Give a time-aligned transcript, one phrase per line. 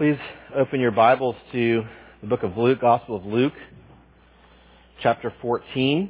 [0.00, 0.16] Please
[0.56, 1.82] open your Bibles to
[2.22, 3.52] the book of Luke, Gospel of Luke,
[5.02, 6.08] chapter 14.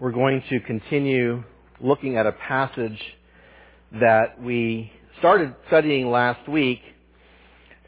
[0.00, 1.44] We're going to continue
[1.78, 2.98] looking at a passage
[4.00, 6.80] that we started studying last week.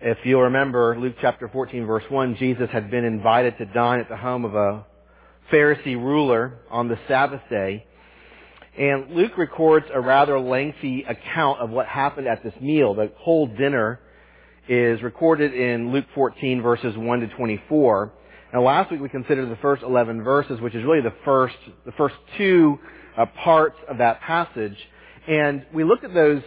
[0.02, 4.10] If you'll remember, Luke chapter 14 verse 1, Jesus had been invited to dine at
[4.10, 4.84] the home of a
[5.50, 7.86] Pharisee ruler on the Sabbath day.
[8.78, 12.94] And Luke records a rather lengthy account of what happened at this meal.
[12.94, 14.00] The whole dinner
[14.68, 18.12] is recorded in Luke 14 verses 1 to 24.
[18.54, 21.92] Now last week we considered the first 11 verses, which is really the first, the
[21.92, 22.78] first two
[23.16, 24.76] uh, parts of that passage.
[25.28, 26.42] And we looked at those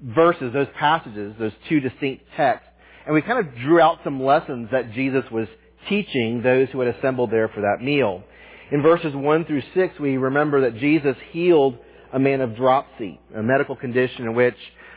[0.00, 2.68] verses, those passages, those two distinct texts,
[3.04, 5.48] and we kind of drew out some lessons that Jesus was
[5.88, 8.22] teaching those who had assembled there for that meal.
[8.70, 11.78] In verses 1 through 6, we remember that Jesus healed
[12.12, 14.56] a man of dropsy, a medical condition in which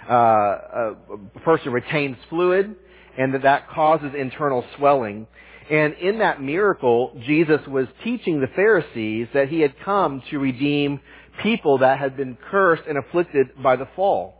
[0.09, 0.95] uh, a
[1.45, 2.75] person retains fluid
[3.17, 5.25] and that that causes internal swelling.
[5.69, 10.99] And in that miracle, Jesus was teaching the Pharisees that he had come to redeem
[11.41, 14.35] people that had been cursed and afflicted by the fall.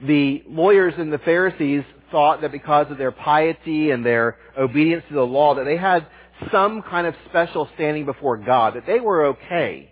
[0.00, 5.14] The lawyers and the Pharisees thought that because of their piety and their obedience to
[5.14, 6.06] the law that they had
[6.52, 9.90] some kind of special standing before God, that they were okay,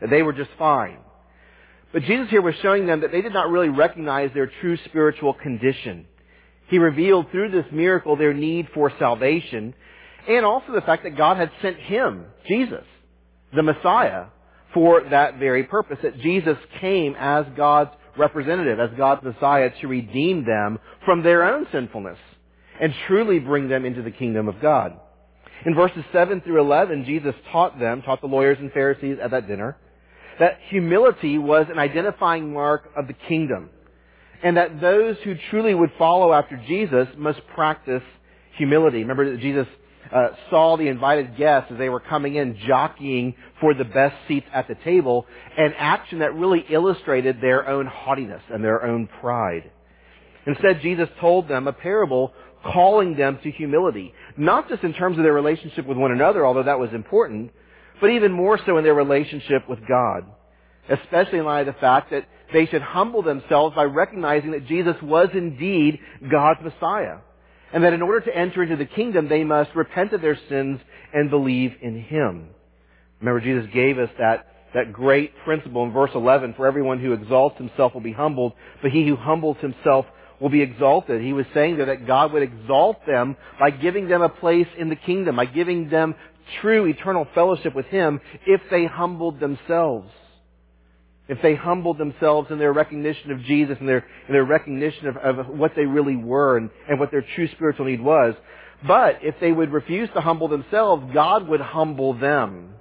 [0.00, 0.98] that they were just fine.
[1.92, 5.32] But Jesus here was showing them that they did not really recognize their true spiritual
[5.32, 6.06] condition.
[6.68, 9.74] He revealed through this miracle their need for salvation
[10.28, 12.84] and also the fact that God had sent him, Jesus,
[13.54, 14.26] the Messiah,
[14.74, 15.98] for that very purpose.
[16.02, 21.66] That Jesus came as God's representative, as God's Messiah to redeem them from their own
[21.72, 22.18] sinfulness
[22.80, 24.92] and truly bring them into the kingdom of God.
[25.64, 29.48] In verses 7 through 11, Jesus taught them, taught the lawyers and Pharisees at that
[29.48, 29.76] dinner,
[30.38, 33.70] that humility was an identifying mark of the kingdom.
[34.42, 38.02] And that those who truly would follow after Jesus must practice
[38.58, 38.98] humility.
[38.98, 39.66] Remember that Jesus
[40.14, 44.46] uh, saw the invited guests as they were coming in jockeying for the best seats
[44.52, 49.70] at the table, an action that really illustrated their own haughtiness and their own pride.
[50.46, 54.12] Instead, Jesus told them a parable calling them to humility.
[54.36, 57.52] Not just in terms of their relationship with one another, although that was important,
[58.00, 60.24] but even more so in their relationship with God.
[60.88, 64.94] Especially in light of the fact that they should humble themselves by recognizing that Jesus
[65.02, 65.98] was indeed
[66.30, 67.18] God's Messiah.
[67.72, 70.80] And that in order to enter into the kingdom, they must repent of their sins
[71.12, 72.48] and believe in Him.
[73.20, 77.56] Remember, Jesus gave us that, that great principle in verse 11, for everyone who exalts
[77.56, 80.06] himself will be humbled, but he who humbles himself
[80.40, 81.22] will be exalted.
[81.22, 84.88] He was saying there that God would exalt them by giving them a place in
[84.88, 86.14] the kingdom, by giving them
[86.60, 90.10] true eternal fellowship with Him if they humbled themselves.
[91.28, 95.16] If they humbled themselves in their recognition of Jesus and their, in their recognition of,
[95.16, 98.34] of what they really were and, and what their true spiritual need was.
[98.86, 102.74] But if they would refuse to humble themselves, God would humble them.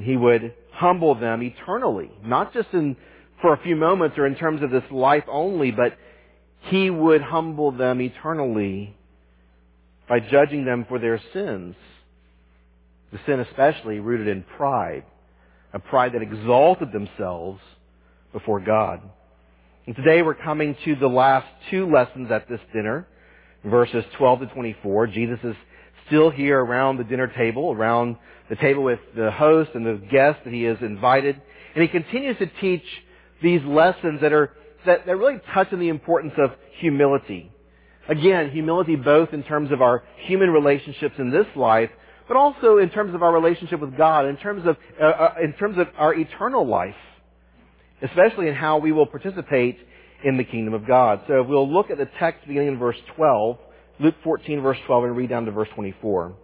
[0.00, 2.96] He would humble them eternally, not just in
[3.40, 5.96] for a few moments or in terms of this life only, but
[6.62, 8.96] He would humble them eternally
[10.08, 11.74] by judging them for their sins.
[13.12, 15.04] The sin especially rooted in pride,
[15.74, 17.60] a pride that exalted themselves
[18.32, 19.02] before God.
[19.86, 23.06] And today we're coming to the last two lessons at this dinner,
[23.64, 25.08] verses 12 to 24.
[25.08, 25.56] Jesus is
[26.06, 28.16] still here around the dinner table, around
[28.48, 31.40] the table with the host and the guests that he has invited.
[31.74, 32.84] And he continues to teach
[33.42, 34.52] these lessons that are,
[34.86, 37.50] that, that really touch on the importance of humility.
[38.08, 41.90] Again, humility both in terms of our human relationships in this life,
[42.28, 45.52] but also in terms of our relationship with God, in terms of, uh, uh, in
[45.54, 46.94] terms of our eternal life,
[48.02, 49.78] especially in how we will participate
[50.24, 51.20] in the kingdom of God.
[51.28, 53.58] So if we'll look at the text beginning in verse 12,
[54.00, 56.34] Luke 14 verse 12, and read down to verse 24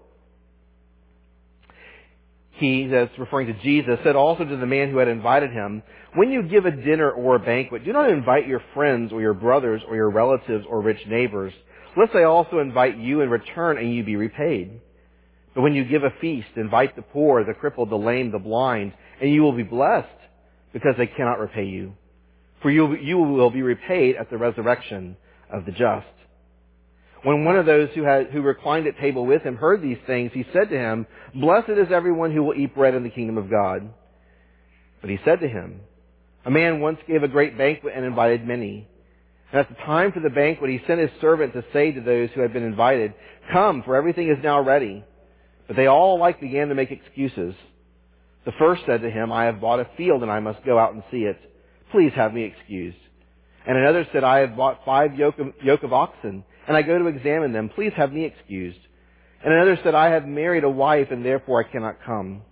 [2.61, 5.83] he, that's referring to Jesus, said also to the man who had invited him,
[6.15, 9.35] When you give a dinner or a banquet, do not invite your friends or your
[9.35, 11.53] brothers or your relatives or rich neighbors,
[11.97, 14.81] lest they also invite you in return and you be repaid.
[15.55, 18.93] But when you give a feast, invite the poor, the crippled, the lame, the blind,
[19.21, 20.09] and you will be blessed
[20.73, 21.95] because they cannot repay you.
[22.63, 25.17] For you, you will be repaid at the resurrection
[25.51, 26.07] of the just.
[27.23, 30.31] When one of those who, had, who reclined at table with him heard these things,
[30.33, 33.51] he said to him, Blessed is everyone who will eat bread in the kingdom of
[33.51, 33.91] God.
[35.01, 35.81] But he said to him,
[36.45, 38.89] A man once gave a great banquet and invited many.
[39.53, 42.31] And at the time for the banquet, he sent his servant to say to those
[42.35, 43.13] who had been invited,
[43.53, 45.05] Come, for everything is now ready.
[45.71, 47.55] But they all alike began to make excuses.
[48.45, 50.95] The first said to him, I have bought a field and I must go out
[50.95, 51.39] and see it.
[51.93, 52.97] Please have me excused.
[53.69, 56.99] And another said, I have bought five yoke of, yoke of oxen, and I go
[56.99, 57.69] to examine them.
[57.69, 58.81] Please have me excused.
[59.45, 62.43] And another said, I have married a wife, and therefore I cannot come.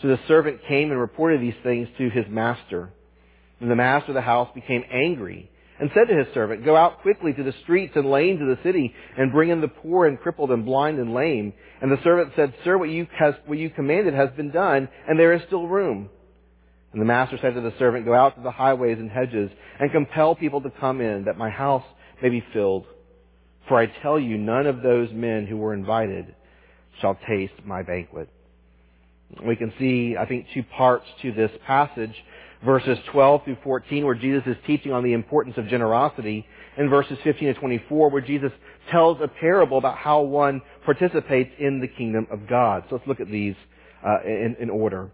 [0.00, 2.92] So the servant came and reported these things to his master.
[3.58, 7.02] And the master of the house became angry and said to his servant, Go out
[7.02, 10.20] quickly to the streets and lanes of the city and bring in the poor and
[10.20, 11.52] crippled and blind and lame.
[11.80, 15.18] And the servant said, Sir, what you, has, what you commanded has been done, and
[15.18, 16.08] there is still room.
[16.92, 19.50] And the master said to the servant, Go out to the highways and hedges
[19.80, 21.84] and compel people to come in, that my house
[22.22, 22.86] may be filled.
[23.66, 26.34] For I tell you, none of those men who were invited
[27.00, 28.28] shall taste my banquet.
[29.44, 32.14] We can see, I think, two parts to this passage
[32.64, 36.46] verses 12 through 14 where Jesus is teaching on the importance of generosity,
[36.76, 38.52] and verses 15 to 24 where Jesus
[38.90, 42.84] tells a parable about how one participates in the kingdom of God.
[42.88, 43.54] So let's look at these
[44.04, 45.10] uh, in, in, order.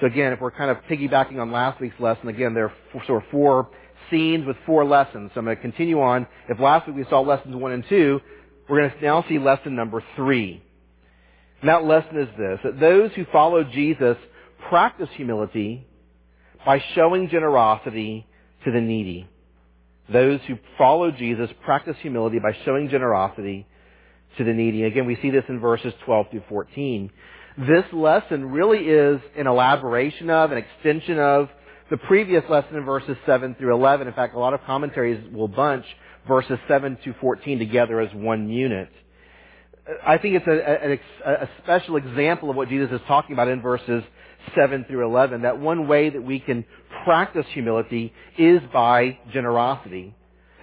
[0.00, 3.02] So again, if we're kind of piggybacking on last week's lesson, again, there are four,
[3.06, 3.68] sort of four
[4.10, 5.30] scenes with four lessons.
[5.34, 6.26] So I'm going to continue on.
[6.48, 8.20] If last week we saw lessons one and two,
[8.68, 10.62] we're going to now see lesson number three.
[11.60, 14.16] And that lesson is this, that those who follow Jesus
[14.70, 15.86] practice humility
[16.64, 18.26] by showing generosity
[18.64, 19.28] to the needy.
[20.12, 23.66] Those who follow Jesus practice humility by showing generosity
[24.38, 24.84] to the needy.
[24.84, 27.10] Again, we see this in verses 12 through 14.
[27.58, 31.48] This lesson really is an elaboration of, an extension of
[31.90, 34.06] the previous lesson in verses 7 through 11.
[34.06, 35.84] In fact, a lot of commentaries will bunch
[36.28, 38.88] verses 7 to 14 together as one unit.
[40.06, 43.60] I think it's a, a, a, special example of what Jesus is talking about in
[43.60, 44.04] verses
[44.54, 46.64] 7 through 11, that one way that we can
[47.04, 50.14] practice humility is by generosity,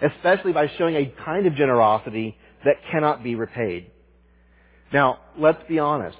[0.01, 3.91] especially by showing a kind of generosity that cannot be repaid.
[4.91, 6.17] Now, let's be honest.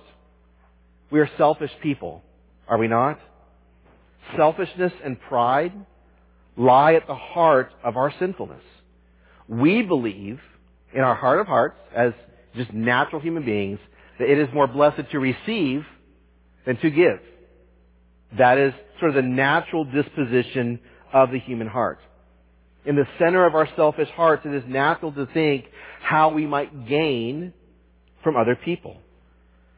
[1.10, 2.22] We are selfish people,
[2.68, 3.20] are we not?
[4.36, 5.74] Selfishness and pride
[6.58, 8.64] lie at the heart of our sinfulness.
[9.48, 10.40] We believe
[10.94, 12.14] in our heart of hearts, as
[12.56, 13.80] just natural human beings,
[14.20, 15.86] that it is more blessed to receive
[16.66, 17.20] than to give.
[18.38, 20.80] That is sort of the natural disposition
[21.14, 22.00] of the human heart.
[22.86, 25.66] In the center of our selfish hearts, it is natural to think
[26.02, 27.54] how we might gain
[28.24, 28.98] from other people.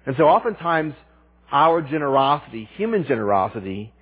[0.06, 0.94] And so oftentimes,
[1.52, 3.94] our generosity, human generosity,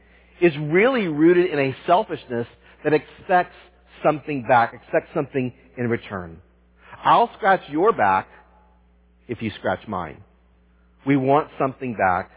[0.41, 2.47] is really rooted in a selfishness
[2.83, 3.55] that expects
[4.03, 6.41] something back, expects something in return.
[7.03, 8.27] I'll scratch your back
[9.27, 10.23] if you scratch mine.
[11.05, 12.29] We want something back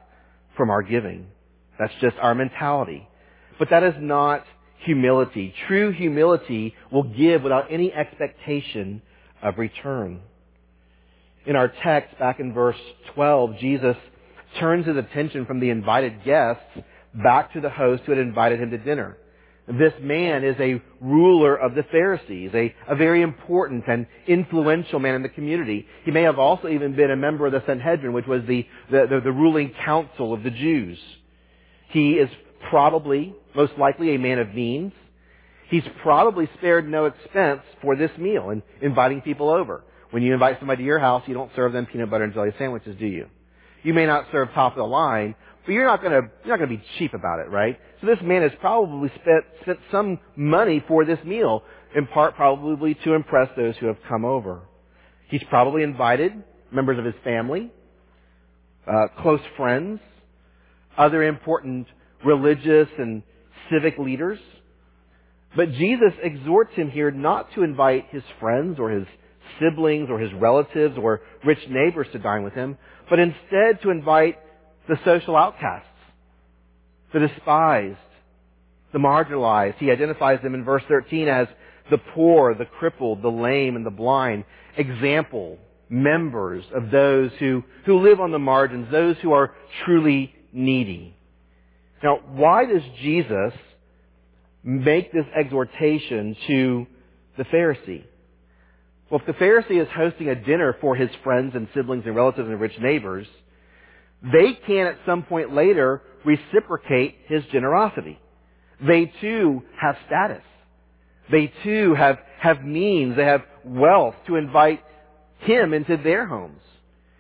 [0.57, 1.27] from our giving.
[1.81, 3.09] That's just our mentality.
[3.59, 4.44] But that is not
[4.85, 5.55] humility.
[5.67, 9.00] True humility will give without any expectation
[9.43, 10.21] of return.
[11.47, 12.77] In our text, back in verse
[13.15, 13.97] 12, Jesus
[14.59, 16.62] turns his attention from the invited guests
[17.15, 19.17] back to the host who had invited him to dinner.
[19.67, 25.15] This man is a ruler of the Pharisees, a, a very important and influential man
[25.15, 25.87] in the community.
[26.05, 29.06] He may have also even been a member of the Sanhedrin, which was the, the,
[29.09, 30.99] the, the ruling council of the Jews.
[31.90, 32.28] He is
[32.69, 34.92] probably, most likely, a man of means.
[35.69, 39.84] He's probably spared no expense for this meal and inviting people over.
[40.10, 42.50] When you invite somebody to your house, you don't serve them peanut butter and jelly
[42.58, 43.26] sandwiches, do you?
[43.82, 45.34] You may not serve top of the line,
[45.64, 47.78] but you're not gonna, you're not gonna be cheap about it, right?
[48.00, 51.62] So this man has probably spent, spent some money for this meal,
[51.94, 54.62] in part probably to impress those who have come over.
[55.28, 56.32] He's probably invited
[56.73, 57.70] members of his family,
[58.87, 60.00] uh, close friends,
[60.97, 61.87] other important
[62.25, 63.23] religious and
[63.70, 64.38] civic leaders.
[65.56, 69.06] But Jesus exhorts him here not to invite his friends or his
[69.59, 72.78] siblings or his relatives or rich neighbors to dine with him,
[73.09, 74.38] but instead to invite
[74.88, 75.87] the social outcasts,
[77.12, 77.97] the despised,
[78.92, 79.76] the marginalized.
[79.78, 81.49] He identifies them in verse 13 as
[81.90, 84.44] the poor, the crippled, the lame, and the blind.
[84.76, 89.54] Example, members of those who, who live on the margins, those who are
[89.85, 91.14] truly needy.
[92.02, 93.52] Now, why does Jesus
[94.62, 96.87] make this exhortation to
[97.37, 98.04] the Pharisee?
[99.11, 102.49] Well, if the Pharisee is hosting a dinner for his friends and siblings and relatives
[102.49, 103.26] and rich neighbors,
[104.23, 108.19] they can at some point later reciprocate his generosity.
[108.80, 110.42] They too have status.
[111.30, 114.83] They too have, have means, they have wealth to invite
[115.40, 116.61] him into their homes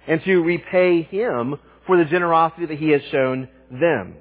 [0.06, 1.56] and to repay him
[1.86, 4.16] for the generosity that he has shown them.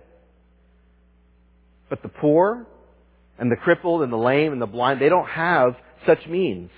[1.90, 2.66] But the poor
[3.38, 5.76] and the crippled and the lame and the blind, they don't have
[6.06, 6.70] such means.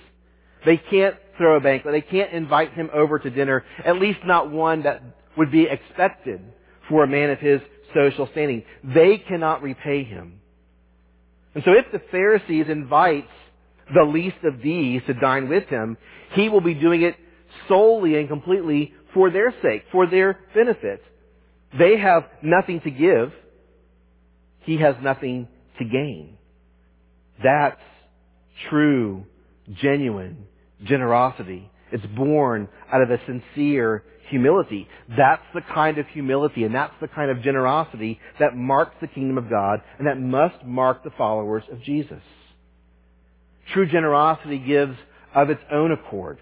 [0.64, 1.92] They can't throw a banquet.
[1.92, 5.02] They can't invite him over to dinner, at least not one that
[5.36, 6.40] would be expected
[6.88, 7.60] for a man of his
[7.94, 8.64] social standing.
[8.82, 10.40] They cannot repay him.
[11.54, 13.28] And so if the Pharisees invites
[13.92, 15.98] the least of these to dine with him,
[16.34, 17.16] he will be doing it
[17.68, 21.02] solely and completely for their sake, for their benefit.
[21.78, 23.32] They have nothing to give.
[24.60, 26.36] He has nothing to gain.
[27.42, 27.80] That's
[28.68, 29.24] true,
[29.80, 30.46] genuine
[30.84, 31.70] generosity.
[31.90, 34.88] It's born out of a sincere humility.
[35.16, 39.36] That's the kind of humility and that's the kind of generosity that marks the kingdom
[39.36, 42.22] of God and that must mark the followers of Jesus.
[43.72, 44.96] True generosity gives
[45.34, 46.38] of its own accord.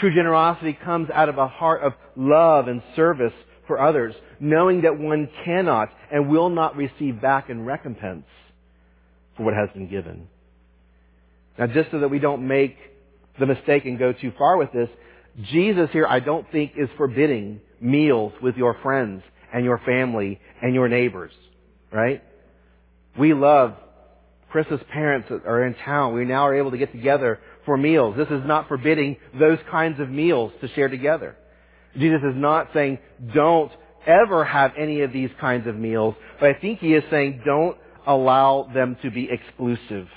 [0.00, 3.34] True generosity comes out of a heart of love and service
[3.66, 8.24] for others, knowing that one cannot and will not receive back in recompense
[9.36, 10.26] for what has been given.
[11.58, 12.76] Now, just so that we don't make
[13.38, 14.88] the mistake and go too far with this,
[15.52, 20.74] Jesus here, I don't think, is forbidding meals with your friends and your family and
[20.74, 21.32] your neighbors,
[21.92, 22.24] right?
[23.18, 23.74] We love
[24.50, 26.14] Chris's parents are in town.
[26.14, 28.16] We now are able to get together for meals.
[28.16, 31.36] This is not forbidding those kinds of meals to share together.
[31.96, 32.98] Jesus is not saying
[33.34, 33.72] don't
[34.06, 37.76] ever have any of these kinds of meals, but I think he is saying don't
[38.06, 40.08] allow them to be exclusive.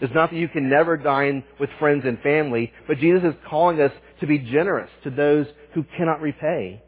[0.00, 3.80] It's not that you can never dine with friends and family, but Jesus is calling
[3.80, 6.82] us to be generous to those who cannot repay,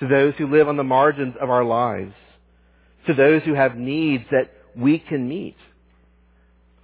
[0.00, 2.14] to those who live on the margins of our lives,
[3.06, 5.56] to those who have needs that we can meet.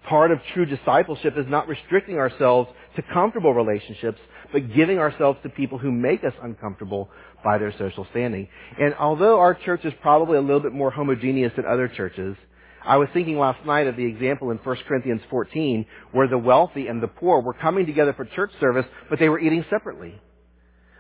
[0.09, 4.19] Part of true discipleship is not restricting ourselves to comfortable relationships,
[4.53, 7.09] but giving ourselves to people who make us uncomfortable
[7.45, 8.49] by their social standing.
[8.79, 12.37] And although our church is probably a little bit more homogeneous than other churches,
[12.85, 16.89] I was thinking last night of the example in 1 Corinthians 14 where the wealthy
[16.89, 20.21] and the poor were coming together for church service, but they were eating separately.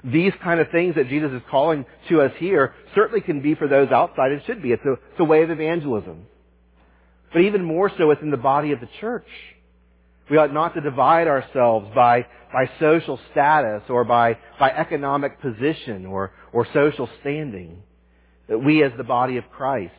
[0.05, 3.69] These kind of things that Jesus is calling to us here certainly can be for
[3.69, 4.33] those outside.
[4.33, 4.73] and should be.
[4.73, 6.27] It's a, it's a way of evangelism.
[7.33, 9.27] But even more so within the body of the church.
[10.31, 16.07] We ought not to divide ourselves by, by social status or by, by economic position
[16.07, 17.83] or, or social standing.
[18.49, 19.93] That we as the body of Christ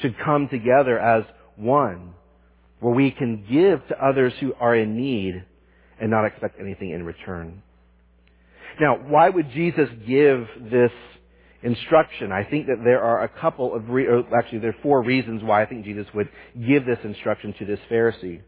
[0.00, 1.24] should come together as
[1.56, 2.14] one,
[2.80, 5.44] where we can give to others who are in need
[6.00, 7.62] and not expect anything in return.
[8.80, 10.92] Now, why would Jesus give this
[11.62, 12.32] instruction?
[12.32, 15.62] I think that there are a couple of, re- actually there are four reasons why
[15.62, 16.28] I think Jesus would
[16.66, 18.40] give this instruction to this Pharisee.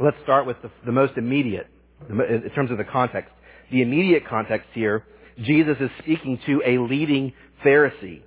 [0.00, 1.66] Let's start with the, the most immediate,
[2.08, 3.30] in terms of the context.
[3.70, 5.04] The immediate context here,
[5.38, 7.32] Jesus is speaking to a leading
[7.64, 8.22] Pharisee.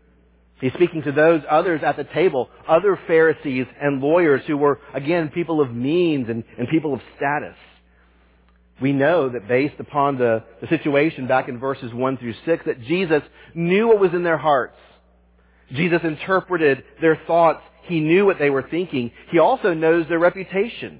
[0.61, 5.29] He's speaking to those others at the table, other Pharisees and lawyers who were, again,
[5.29, 7.57] people of means and, and people of status.
[8.81, 12.81] We know that based upon the, the situation back in verses 1 through 6, that
[12.81, 13.21] Jesus
[13.53, 14.75] knew what was in their hearts.
[15.71, 17.61] Jesus interpreted their thoughts.
[17.83, 19.11] He knew what they were thinking.
[19.31, 20.99] He also knows their reputation.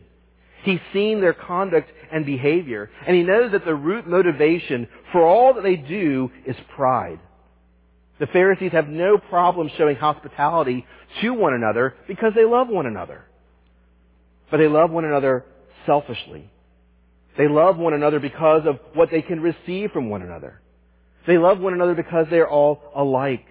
[0.64, 2.90] He's seen their conduct and behavior.
[3.06, 7.20] And he knows that the root motivation for all that they do is pride.
[8.20, 10.86] The Pharisees have no problem showing hospitality
[11.22, 13.26] to one another because they love one another.
[14.50, 15.46] But they love one another
[15.86, 16.50] selfishly.
[17.38, 20.62] They love one another because of what they can receive from one another.
[21.28, 23.46] They love one another because they're all alike.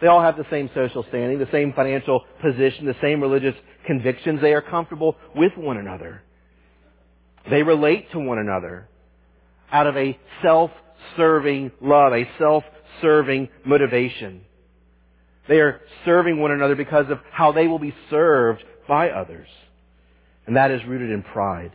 [0.00, 3.54] They all have the same social standing, the same financial position, the same religious
[3.86, 4.40] convictions.
[4.40, 6.22] They are comfortable with one another.
[7.48, 8.88] They relate to one another
[9.70, 12.64] out of a self-serving love, a self
[13.00, 14.42] serving motivation.
[15.48, 19.48] They are serving one another because of how they will be served by others.
[20.46, 21.72] And that is rooted in pride.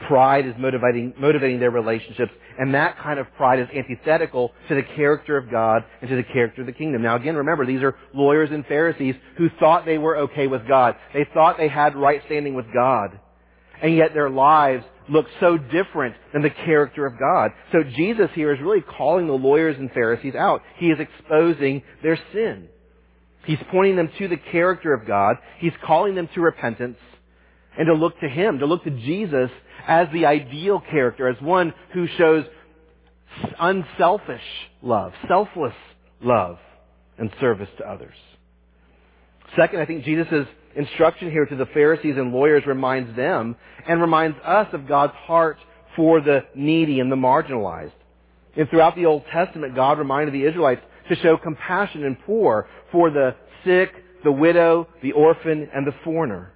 [0.00, 4.82] Pride is motivating, motivating their relationships, and that kind of pride is antithetical to the
[4.82, 7.02] character of God and to the character of the kingdom.
[7.02, 10.96] Now again, remember, these are lawyers and Pharisees who thought they were okay with God.
[11.14, 13.18] They thought they had right standing with God.
[13.82, 17.52] And yet their lives look so different than the character of God.
[17.72, 20.62] So Jesus here is really calling the lawyers and Pharisees out.
[20.76, 22.68] He is exposing their sin.
[23.44, 25.36] He's pointing them to the character of God.
[25.58, 26.98] He's calling them to repentance
[27.78, 29.50] and to look to Him, to look to Jesus
[29.86, 32.44] as the ideal character, as one who shows
[33.58, 34.40] unselfish
[34.82, 35.74] love, selfless
[36.20, 36.58] love,
[37.18, 38.14] and service to others.
[39.56, 43.56] Second, I think Jesus' instruction here to the Pharisees and lawyers reminds them
[43.88, 45.58] and reminds us of God's heart
[45.94, 47.92] for the needy and the marginalized.
[48.56, 53.10] And throughout the Old Testament, God reminded the Israelites to show compassion and poor for
[53.10, 53.90] the sick,
[54.24, 56.52] the widow, the orphan, and the foreigner.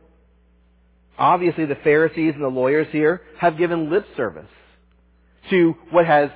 [1.20, 4.48] Obviously, the Pharisees and the lawyers here have given lip service
[5.50, 6.30] to what has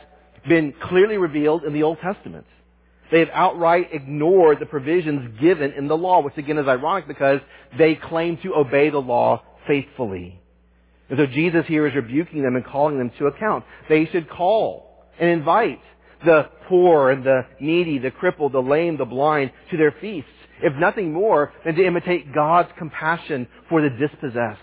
[0.47, 2.45] been clearly revealed in the Old Testament.
[3.11, 7.41] They have outright ignored the provisions given in the law, which again is ironic because
[7.79, 10.39] they claim to obey the law faithfully.
[11.09, 13.65] And so Jesus here is rebuking them and calling them to account.
[13.89, 15.81] They should call and invite
[16.27, 20.29] the poor and the needy, the crippled, the lame, the blind to their feasts,
[20.63, 24.61] if nothing more than to imitate God's compassion for the dispossessed.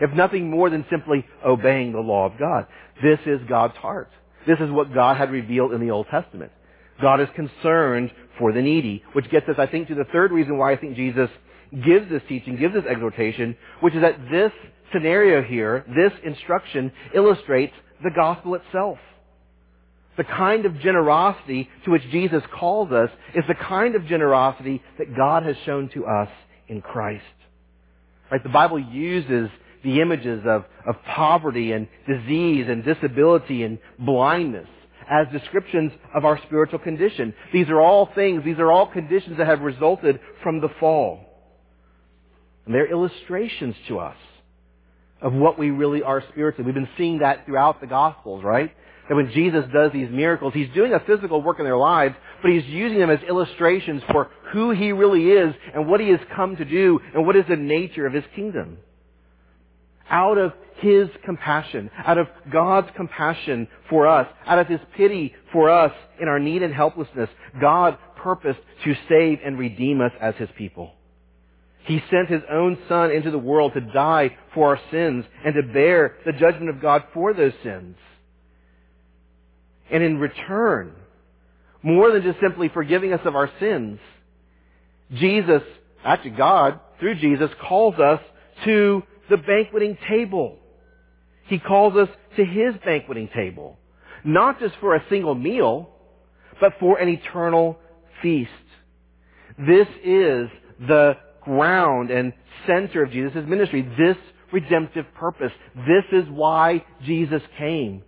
[0.00, 2.66] If nothing more than simply obeying the law of God.
[3.02, 4.10] This is God's heart.
[4.46, 6.52] This is what God had revealed in the Old Testament.
[7.00, 10.58] God is concerned for the needy, which gets us, I think, to the third reason
[10.58, 11.30] why I think Jesus
[11.84, 14.52] gives this teaching, gives this exhortation, which is that this
[14.92, 18.98] scenario here, this instruction, illustrates the gospel itself.
[20.16, 25.16] The kind of generosity to which Jesus calls us is the kind of generosity that
[25.16, 26.28] God has shown to us
[26.68, 27.24] in Christ.
[28.30, 28.42] Right?
[28.42, 29.50] The Bible uses
[29.84, 34.68] the images of, of poverty and disease and disability and blindness
[35.08, 37.34] as descriptions of our spiritual condition.
[37.52, 41.20] These are all things, these are all conditions that have resulted from the fall.
[42.66, 44.16] And they're illustrations to us
[45.20, 46.66] of what we really are spiritually.
[46.66, 48.74] We've been seeing that throughout the Gospels, right?
[49.08, 52.50] That when Jesus does these miracles, He's doing a physical work in their lives, but
[52.50, 56.56] He's using them as illustrations for who He really is and what He has come
[56.56, 58.78] to do and what is the nature of His kingdom.
[60.10, 65.70] Out of His compassion, out of God's compassion for us, out of His pity for
[65.70, 67.30] us in our need and helplessness,
[67.60, 70.92] God purposed to save and redeem us as His people.
[71.84, 75.62] He sent His own Son into the world to die for our sins and to
[75.62, 77.96] bear the judgment of God for those sins.
[79.90, 80.94] And in return,
[81.82, 84.00] more than just simply forgiving us of our sins,
[85.12, 85.62] Jesus,
[86.02, 88.20] actually God, through Jesus, calls us
[88.64, 90.58] to the banqueting table.
[91.46, 93.78] He calls us to His banqueting table.
[94.24, 95.90] Not just for a single meal,
[96.60, 97.78] but for an eternal
[98.22, 98.50] feast.
[99.58, 100.48] This is
[100.80, 102.32] the ground and
[102.66, 103.82] center of Jesus' ministry.
[103.98, 104.16] This
[104.52, 105.52] redemptive purpose.
[105.74, 108.02] This is why Jesus came.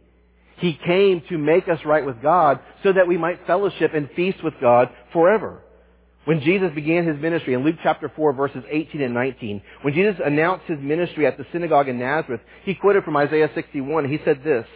[0.58, 4.42] He came to make us right with God so that we might fellowship and feast
[4.42, 5.62] with God forever.
[6.26, 10.16] When Jesus began his ministry in Luke chapter 4 verses 18 and 19, when Jesus
[10.24, 14.08] announced his ministry at the synagogue in Nazareth, he quoted from Isaiah 61.
[14.08, 14.66] He said this,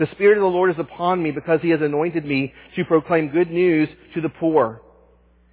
[0.00, 3.28] The Spirit of the Lord is upon me because he has anointed me to proclaim
[3.28, 4.82] good news to the poor.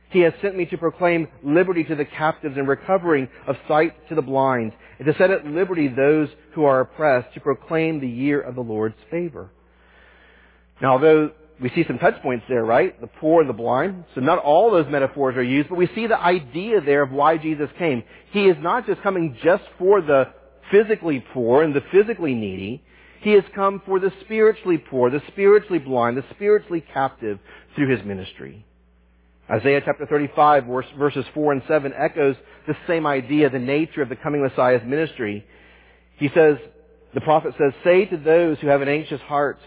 [0.10, 4.16] He has sent me to proclaim liberty to the captives and recovering of sight to
[4.16, 8.42] the blind, and to set at liberty those who are oppressed, to proclaim the year
[8.42, 9.52] of the Lord's favor.
[10.82, 13.00] Now, although we see some touch points there, right?
[13.00, 14.06] The poor and the blind.
[14.16, 17.38] So not all those metaphors are used, but we see the idea there of why
[17.38, 18.04] Jesus came.
[18.32, 20.26] He is not just coming just for the
[20.72, 22.84] physically poor and the physically needy.
[23.22, 27.40] He has come for the spiritually poor, the spiritually blind, the spiritually captive
[27.76, 28.66] through his ministry.
[29.50, 30.66] Isaiah chapter 35
[30.98, 32.36] verses 4 and 7 echoes
[32.68, 35.46] the same idea, the nature of the coming Messiah's ministry.
[36.18, 36.58] He says,
[37.14, 39.60] the prophet says, say to those who have an anxious heart,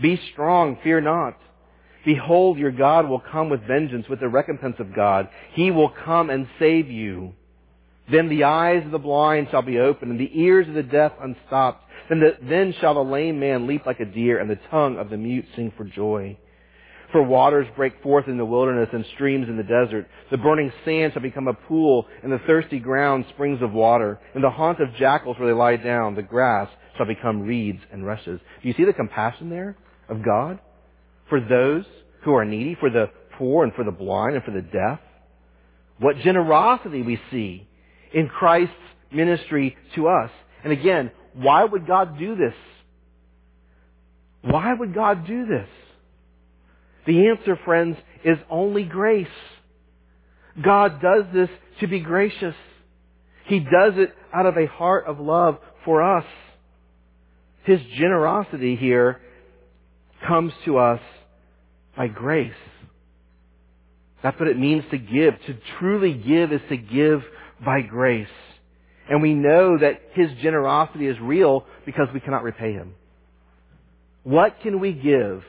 [0.00, 1.38] be strong, fear not.
[2.04, 5.28] Behold, your God will come with vengeance, with the recompense of God.
[5.52, 7.32] He will come and save you.
[8.10, 11.12] Then the eyes of the blind shall be opened, and the ears of the deaf
[11.20, 11.82] unstopped.
[12.08, 15.10] Then, the, then shall the lame man leap like a deer, and the tongue of
[15.10, 16.38] the mute sing for joy.
[17.10, 20.06] For waters break forth in the wilderness and streams in the desert.
[20.30, 24.20] The burning sand shall become a pool, and the thirsty ground springs of water.
[24.36, 28.06] In the haunt of jackals where they lie down, the grass shall become reeds and
[28.06, 28.40] rushes.
[28.62, 29.76] Do you see the compassion there
[30.08, 30.58] of God?
[31.28, 31.84] For those
[32.24, 35.00] who are needy, for the poor and for the blind and for the deaf?
[35.98, 37.66] What generosity we see
[38.12, 38.74] in Christ's
[39.10, 40.30] ministry to us.
[40.64, 42.54] And again, why would God do this?
[44.42, 45.68] Why would God do this?
[47.06, 49.26] The answer, friends, is only grace.
[50.62, 51.48] God does this
[51.80, 52.54] to be gracious.
[53.46, 56.24] He does it out of a heart of love for us.
[57.64, 59.20] His generosity here
[60.26, 61.00] comes to us
[61.96, 62.52] by grace.
[64.22, 65.34] That's what it means to give.
[65.46, 67.22] To truly give is to give
[67.64, 68.26] by grace.
[69.08, 72.94] And we know that His generosity is real because we cannot repay Him.
[74.24, 75.44] What can we give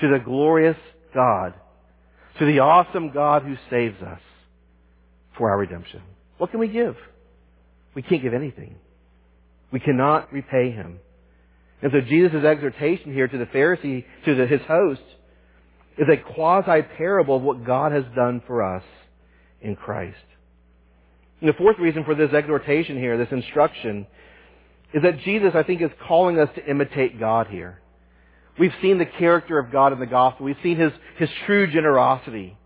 [0.00, 0.76] to the glorious
[1.14, 1.54] God,
[2.38, 4.20] to the awesome God who saves us
[5.36, 6.02] for our redemption.
[6.38, 6.96] What can we give?
[7.94, 8.76] We can't give anything.
[9.72, 11.00] We cannot repay him.
[11.82, 15.00] And so Jesus' exhortation here to the Pharisee, to the, his host,
[15.98, 18.84] is a quasi-parable of what God has done for us
[19.60, 20.16] in Christ.
[21.40, 24.06] And the fourth reason for this exhortation here, this instruction,
[24.92, 27.80] is that Jesus, I think, is calling us to imitate God here.
[28.58, 30.44] We've seen the character of God in the gospel.
[30.44, 32.56] We've seen His, His true generosity.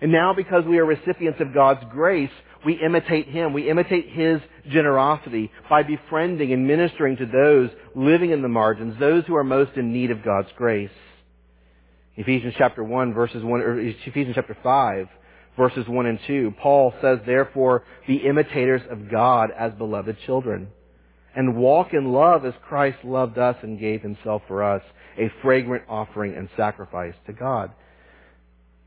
[0.00, 2.30] And now because we are recipients of God's grace,
[2.64, 3.52] we imitate Him.
[3.52, 4.40] We imitate His
[4.70, 9.76] generosity by befriending and ministering to those living in the margins, those who are most
[9.76, 10.90] in need of God's grace.
[12.16, 15.08] Ephesians chapter 1 verses 1, or Ephesians chapter 5
[15.56, 20.68] verses 1 and 2, Paul says, therefore, be imitators of God as beloved children
[21.38, 24.82] and walk in love as Christ loved us and gave himself for us,
[25.16, 27.70] a fragrant offering and sacrifice to God.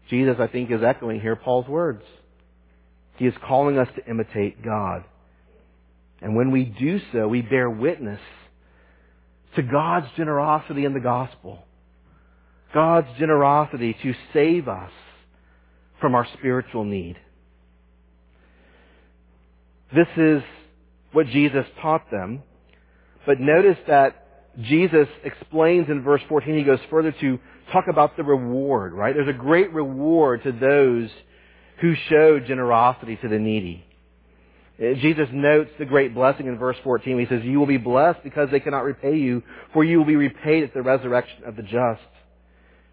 [0.09, 2.03] Jesus, I think, is echoing here Paul's words.
[3.21, 5.03] He is calling us to imitate God.
[6.23, 8.19] And when we do so, we bear witness
[9.55, 11.63] to God's generosity in the gospel.
[12.73, 14.89] God's generosity to save us
[15.99, 17.15] from our spiritual need.
[19.93, 20.41] This is
[21.11, 22.41] what Jesus taught them.
[23.27, 27.37] But notice that Jesus explains in verse 14, he goes further to
[27.71, 29.13] talk about the reward, right?
[29.13, 31.11] There's a great reward to those
[31.81, 33.83] who show generosity to the needy.
[34.79, 37.19] Uh, Jesus notes the great blessing in verse 14.
[37.19, 40.15] He says, You will be blessed because they cannot repay you, for you will be
[40.15, 42.01] repaid at the resurrection of the just.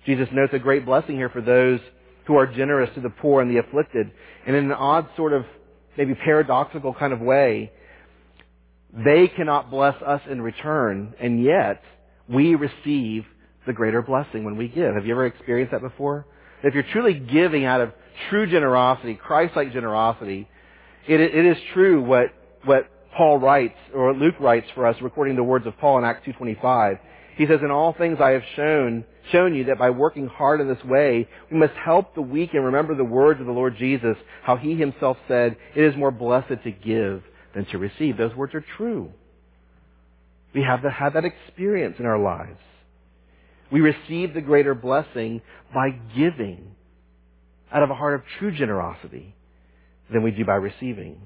[0.06, 1.80] Jesus notes a great blessing here for those
[2.26, 4.10] who are generous to the poor and the afflicted.
[4.46, 5.44] And in an odd sort of
[5.96, 7.72] maybe paradoxical kind of way,
[8.92, 11.82] they cannot bless us in return, and yet
[12.28, 13.24] we receive
[13.66, 14.94] the greater blessing when we give.
[14.94, 16.26] Have you ever experienced that before?
[16.62, 17.92] If you're truly giving out of
[18.30, 20.48] true generosity, Christ-like generosity,
[21.06, 22.26] it, it is true what,
[22.64, 26.26] what Paul writes, or Luke writes for us, recording the words of Paul in Acts
[26.26, 26.98] 2.25.
[27.36, 30.68] He says, In all things I have shown, shown you that by working hard in
[30.68, 34.16] this way, we must help the weak and remember the words of the Lord Jesus,
[34.42, 37.22] how he himself said, It is more blessed to give
[37.54, 38.16] than to receive.
[38.16, 39.12] Those words are true.
[40.54, 42.58] We have to have that experience in our lives.
[43.70, 46.74] We receive the greater blessing by giving
[47.72, 49.34] out of a heart of true generosity
[50.12, 51.20] than we do by receiving.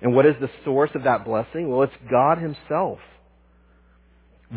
[0.00, 1.68] And what is the source of that blessing?
[1.68, 2.98] Well, it's God Himself.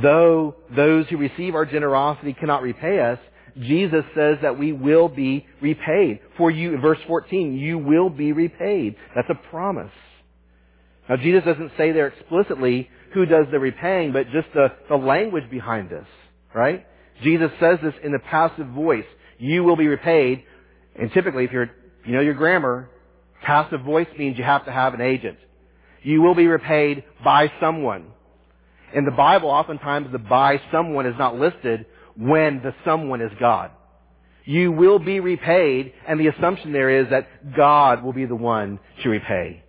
[0.01, 3.19] Though those who receive our generosity cannot repay us,
[3.59, 6.19] Jesus says that we will be repaid.
[6.37, 8.97] For you, verse 14, you will be repaid.
[9.15, 9.91] That's a promise.
[11.07, 15.49] Now Jesus doesn't say there explicitly who does the repaying, but just the, the language
[15.49, 16.07] behind this,
[16.53, 16.85] right?
[17.23, 19.05] Jesus says this in the passive voice.
[19.37, 20.43] You will be repaid.
[20.99, 21.69] And typically, if you're,
[22.05, 22.89] you know your grammar,
[23.41, 25.37] passive voice means you have to have an agent.
[26.03, 28.05] You will be repaid by someone.
[28.93, 33.71] In the Bible, oftentimes the by someone is not listed when the someone is God.
[34.45, 38.79] You will be repaid, and the assumption there is that God will be the one
[39.01, 39.63] to repay.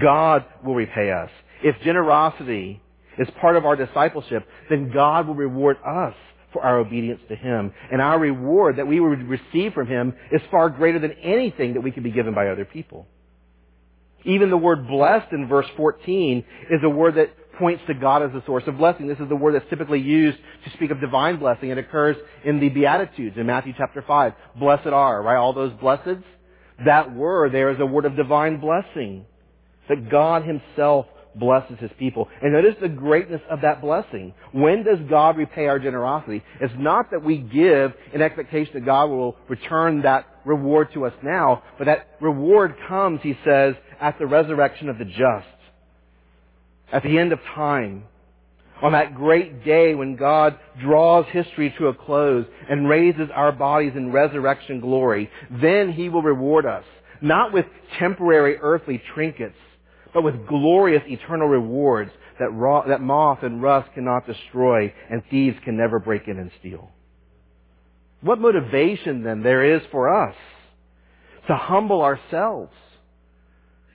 [0.00, 1.30] God will repay us.
[1.62, 2.82] If generosity
[3.18, 6.14] is part of our discipleship, then God will reward us
[6.52, 7.72] for our obedience to Him.
[7.90, 11.80] And our reward that we would receive from Him is far greater than anything that
[11.80, 13.06] we could be given by other people.
[14.24, 18.32] Even the word blessed in verse 14 is a word that points to God as
[18.32, 19.06] the source of blessing.
[19.06, 21.70] This is the word that's typically used to speak of divine blessing.
[21.70, 24.32] It occurs in the Beatitudes in Matthew chapter 5.
[24.58, 25.36] Blessed are, right?
[25.36, 26.22] All those blesseds.
[26.84, 29.26] That word there is a word of divine blessing.
[29.88, 32.28] That God Himself blesses His people.
[32.42, 34.34] And notice the greatness of that blessing.
[34.52, 36.42] When does God repay our generosity?
[36.60, 41.14] It's not that we give in expectation that God will return that reward to us
[41.22, 45.46] now, but that reward comes, He says, at the resurrection of the just.
[46.92, 48.04] At the end of time.
[48.82, 53.92] On that great day when God draws history to a close and raises our bodies
[53.94, 56.84] in resurrection glory, then He will reward us.
[57.20, 57.64] Not with
[58.00, 59.54] temporary earthly trinkets,
[60.12, 65.76] but with glorious eternal rewards that, that moth and rust cannot destroy and thieves can
[65.76, 66.90] never break in and steal.
[68.20, 70.36] What motivation then there is for us
[71.48, 72.72] to humble ourselves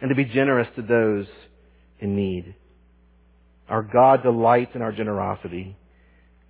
[0.01, 1.27] and to be generous to those
[1.99, 2.55] in need.
[3.69, 5.75] Our God delights in our generosity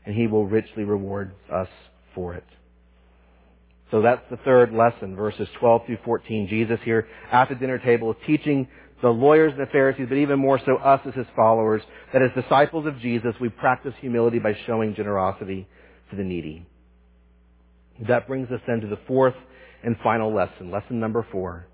[0.05, 1.69] and He will richly reward us
[2.15, 2.45] for it.
[3.91, 6.47] So that's the third lesson, verses 12 through 14.
[6.49, 8.67] Jesus here at the dinner table is teaching
[9.01, 11.81] the lawyers and the Pharisees, but even more so us as his followers,
[12.13, 15.67] that as disciples of Jesus, we practice humility by showing generosity
[16.09, 16.65] to the needy.
[18.07, 19.35] That brings us then to the fourth
[19.83, 21.67] and final lesson, lesson number four.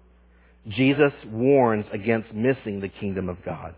[0.67, 3.75] Jesus warns against missing the kingdom of God.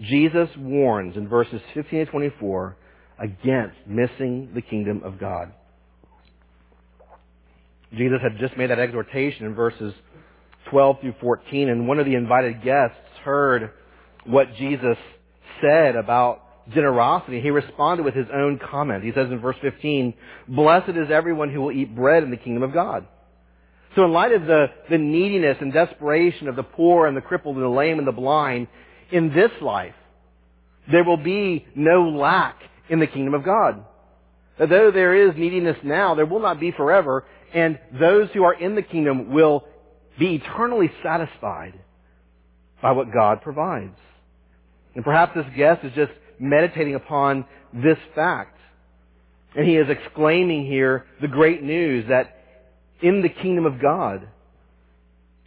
[0.00, 2.76] Jesus warns in verses 15 to 24
[3.18, 5.52] against missing the kingdom of God.
[7.92, 9.94] Jesus had just made that exhortation in verses
[10.70, 13.70] 12 through 14, and one of the invited guests heard
[14.24, 14.96] what Jesus
[15.60, 17.40] said about generosity.
[17.40, 19.04] He responded with his own comment.
[19.04, 20.14] He says in verse 15,
[20.48, 23.06] Blessed is everyone who will eat bread in the kingdom of God.
[23.94, 27.56] So in light of the, the neediness and desperation of the poor and the crippled
[27.56, 28.66] and the lame and the blind
[29.12, 29.94] in this life,
[30.90, 32.56] there will be no lack
[32.88, 33.84] in the kingdom of God.
[34.58, 38.74] Though there is neediness now, there will not be forever, and those who are in
[38.74, 39.64] the kingdom will
[40.18, 41.74] be eternally satisfied
[42.82, 43.96] by what God provides.
[44.94, 48.58] And perhaps this guest is just meditating upon this fact.
[49.56, 52.38] And he is exclaiming here the great news that
[53.00, 54.28] in the kingdom of God,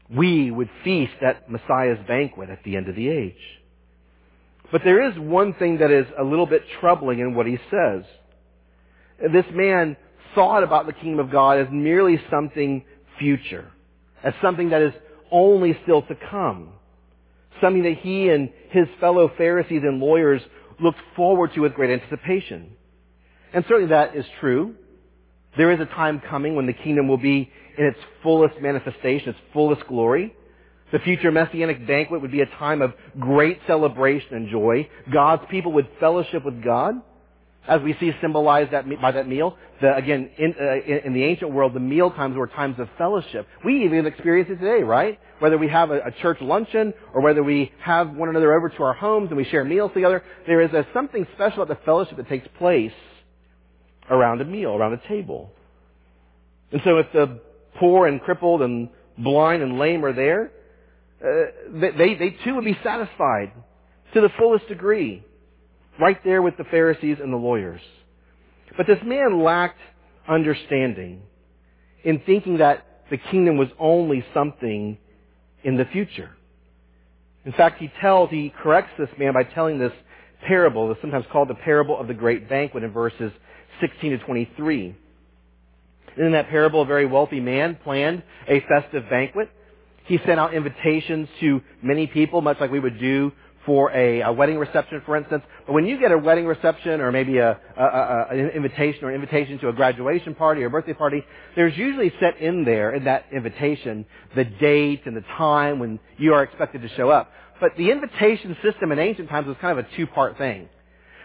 [0.10, 3.36] we would feast at Messiah's banquet at the end of the age.
[4.71, 8.03] But there is one thing that is a little bit troubling in what he says.
[9.32, 9.97] This man
[10.36, 12.84] thought about the kingdom of God as merely something
[13.17, 13.71] future,
[14.23, 14.93] as something that is
[15.32, 16.69] only still to come,
[17.62, 20.41] something that he and his fellow Pharisees and lawyers
[20.80, 22.71] looked forward to with great anticipation.
[23.53, 24.75] And certainly that is true.
[25.58, 29.39] There is a time coming when the kingdom will be in its fullest manifestation, its
[29.53, 30.36] fullest glory.
[30.91, 34.88] The future messianic banquet would be a time of great celebration and joy.
[35.12, 36.95] God's people would fellowship with God,
[37.67, 39.58] as we see symbolized that, by that meal.
[39.82, 43.47] The, again, in, uh, in, the ancient world, the meal times were times of fellowship.
[43.65, 45.19] We even experience it today, right?
[45.39, 48.84] Whether we have a, a, church luncheon or whether we have one another over to
[48.84, 52.17] our homes and we share meals together, there is a, something special about the fellowship
[52.17, 52.93] that takes place
[54.10, 55.51] around a meal, around a table.
[56.71, 57.39] And so if the
[57.80, 60.51] poor and crippled and blind and lame are there,
[61.23, 63.51] uh, they, they too would be satisfied
[64.13, 65.23] to the fullest degree.
[66.00, 67.82] Right there with the Pharisees and the lawyers.
[68.76, 69.80] But this man lacked
[70.28, 71.22] understanding
[72.04, 74.98] in thinking that the kingdom was only something
[75.64, 76.30] in the future.
[77.46, 79.94] In fact, he tells, he corrects this man by telling this
[80.46, 83.32] parable, that's sometimes called the parable of the great banquet in verses
[83.82, 84.96] 16 to 23.
[86.18, 89.50] In that parable, a very wealthy man planned a festive banquet.
[90.06, 93.32] He sent out invitations to many people, much like we would do
[93.67, 95.43] for a, a wedding reception, for instance.
[95.67, 99.13] But when you get a wedding reception or maybe a, a, a, an invitation or
[99.13, 101.23] invitation to a graduation party or birthday party,
[101.56, 106.34] there's usually set in there in that invitation the date and the time when you
[106.34, 107.30] are expected to show up.
[107.60, 110.69] But the invitation system in ancient times was kind of a two-part thing.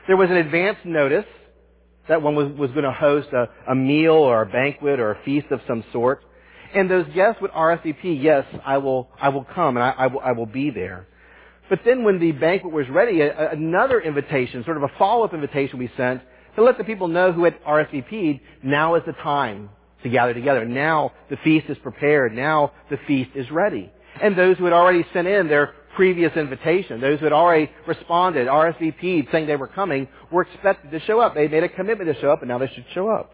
[0.08, 1.26] There was an advance notice
[2.08, 5.24] that one was, was going to host a, a meal or a banquet or a
[5.24, 6.22] feast of some sort.
[6.74, 10.20] And those guests would RSVP, yes, I will, I will come and I, I, will,
[10.20, 11.06] I will be there.
[11.68, 15.78] But then when the banquet was ready, a, another invitation, sort of a follow-up invitation
[15.78, 16.22] we sent
[16.56, 19.70] to let the people know who had RSVP'd, now is the time
[20.02, 20.64] to gather together.
[20.64, 22.34] Now the feast is prepared.
[22.34, 23.90] Now the feast is ready.
[24.20, 28.48] And those who had already sent in their previous invitation, those who had already responded,
[28.48, 31.34] RSVP'd, saying they were coming, were expected to show up.
[31.34, 33.32] They made a commitment to show up, and now they should show up.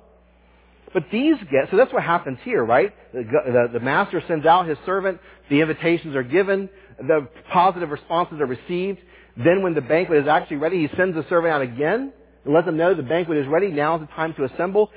[0.93, 2.95] But these guests, so that's what happens here, right?
[3.13, 8.41] The, the, the, master sends out his servant, the invitations are given, the positive responses
[8.41, 8.99] are received.
[9.37, 12.13] Then when the banquet is actually ready, he sends the servant out again
[12.45, 14.91] and lets them know the banquet is ready, now is the time to assemble.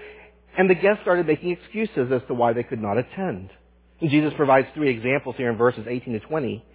[0.58, 3.50] And the guests started making excuses as to why they could not attend.
[4.00, 6.66] And Jesus provides three examples here in verses 18 to 20.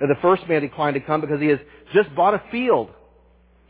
[0.00, 1.58] Now, the first man declined to come because he has
[1.94, 2.90] just bought a field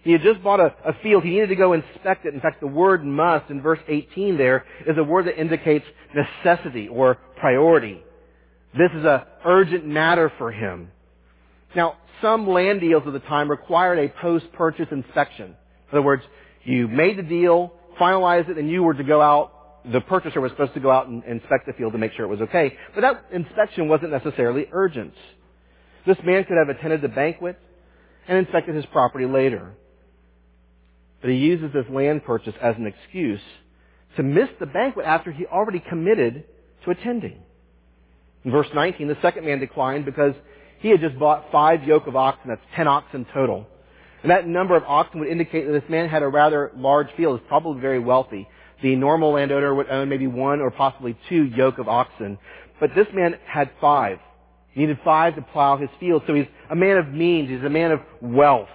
[0.05, 1.25] he had just bought a, a, field.
[1.25, 2.35] He needed to go inspect it.
[2.35, 6.89] In fact, the word must in verse 18 there is a word that indicates necessity
[6.89, 8.03] or priority.
[8.75, 10.91] This is a urgent matter for him.
[11.75, 15.47] Now, some land deals of the time required a post-purchase inspection.
[15.47, 16.23] In other words,
[16.65, 19.53] you made the deal, finalized it, and you were to go out,
[19.93, 22.29] the purchaser was supposed to go out and inspect the field to make sure it
[22.29, 22.77] was okay.
[22.95, 25.13] But that inspection wasn't necessarily urgent.
[26.07, 27.59] This man could have attended the banquet
[28.27, 29.73] and inspected his property later.
[31.21, 33.41] But he uses this land purchase as an excuse
[34.17, 36.45] to miss the banquet after he already committed
[36.85, 37.43] to attending.
[38.45, 40.35] In verse 19, the second man declined because
[40.81, 42.49] he had just bought five yoke of oxen.
[42.49, 43.67] That's ten oxen total.
[44.23, 47.41] And that number of oxen would indicate that this man had a rather large field.
[47.41, 48.49] He's probably very wealthy.
[48.83, 52.39] The normal landowner would own maybe one or possibly two yoke of oxen.
[52.81, 54.19] But this man had five.
[54.73, 56.23] He needed five to plow his field.
[56.27, 57.49] So he's a man of means.
[57.49, 58.69] He's a man of wealth.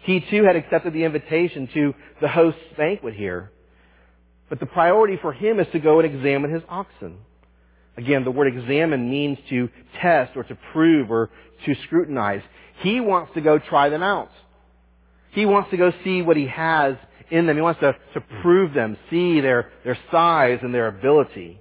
[0.00, 3.52] He too had accepted the invitation to the host's banquet here.
[4.48, 7.18] But the priority for him is to go and examine his oxen.
[7.96, 9.68] Again, the word examine means to
[10.00, 11.30] test or to prove or
[11.66, 12.42] to scrutinize.
[12.80, 14.30] He wants to go try them out.
[15.32, 16.96] He wants to go see what he has
[17.30, 17.56] in them.
[17.56, 21.60] He wants to, to prove them, see their, their size and their ability.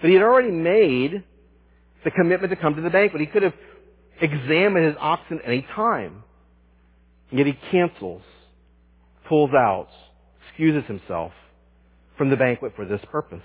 [0.00, 1.24] But he had already made
[2.04, 3.20] the commitment to come to the banquet.
[3.20, 3.54] He could have
[4.20, 6.24] examined his oxen any time.
[7.30, 8.22] Yet he cancels
[9.28, 9.88] pulls out,
[10.48, 11.32] excuses himself
[12.16, 13.42] from the banquet for this purpose.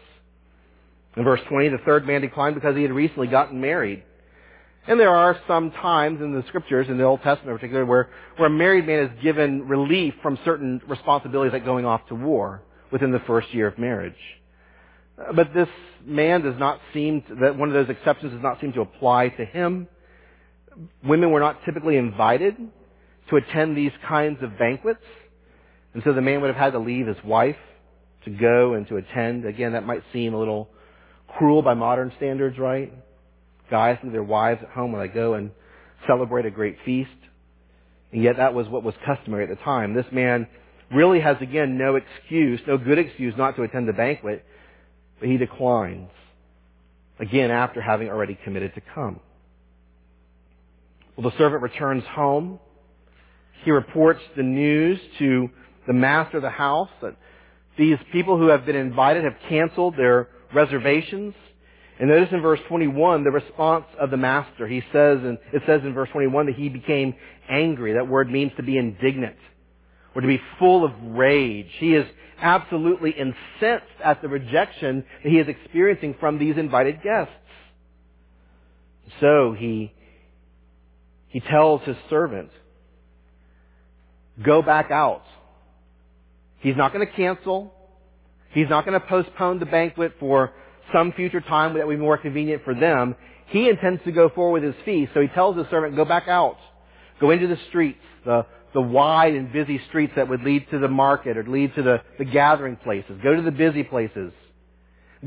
[1.18, 4.04] In verse 20, the third man declined because he had recently gotten married.
[4.88, 8.10] And there are some times in the scriptures, in the Old Testament in particular, where,
[8.38, 12.62] where a married man is given relief from certain responsibilities like going off to war
[12.92, 14.14] within the first year of marriage.
[15.36, 15.68] But this
[16.06, 19.30] man does not seem, to, that one of those exceptions does not seem to apply
[19.30, 19.88] to him.
[21.04, 22.56] Women were not typically invited
[23.30, 25.04] to attend these kinds of banquets.
[25.94, 27.58] And so the man would have had to leave his wife
[28.26, 29.46] to go and to attend.
[29.46, 30.70] Again, that might seem a little
[31.38, 32.94] cruel by modern standards, right?
[33.70, 35.52] Guys leave their wives at home when they go and
[36.08, 37.10] celebrate a great feast.
[38.12, 39.94] And yet that was what was customary at the time.
[39.94, 40.48] This man
[40.92, 44.44] really has again no excuse, no good excuse not to attend the banquet,
[45.20, 46.10] but he declines.
[47.20, 49.20] Again, after having already committed to come.
[51.16, 52.60] Well, the servant returns home.
[53.66, 55.50] He reports the news to
[55.86, 57.18] the master of the house that
[57.78, 61.34] these people who have been invited have canceled their reservations.
[62.00, 64.68] And notice in verse 21 the response of the master.
[64.68, 67.14] He says, and it says in verse 21 that he became
[67.50, 67.94] angry.
[67.94, 69.36] That word means to be indignant
[70.16, 71.70] or to be full of rage.
[71.80, 72.06] He is
[72.42, 77.34] absolutely incensed at the rejection that he is experiencing from these invited guests.
[79.20, 79.92] So he,
[81.28, 82.50] he tells his servant,
[84.44, 85.24] go back out.
[86.60, 87.74] He's not going to cancel.
[88.52, 90.52] He's not going to postpone the banquet for
[90.94, 93.16] some future time that would be more convenient for them.
[93.48, 96.28] He intends to go forward with his feast, so he tells his servant, go back
[96.28, 96.58] out.
[97.20, 100.88] Go into the streets, the, the wide and busy streets that would lead to the
[100.88, 103.20] market or lead to the, the gathering places.
[103.24, 104.32] Go to the busy places.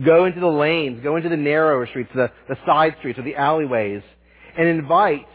[0.05, 1.03] Go into the lanes.
[1.03, 4.03] Go into the narrower streets, the, the side streets or the alleyways.
[4.57, 5.27] And invite